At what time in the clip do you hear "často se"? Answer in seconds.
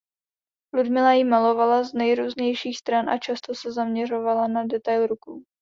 3.17-3.71